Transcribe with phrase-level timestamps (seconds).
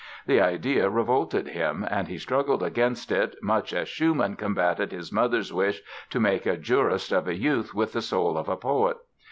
[0.25, 5.53] The idea revolted him and he struggled against it much as Schumann combated his mother's
[5.53, 8.97] wish to make a jurist of a youth with the soul of a poet.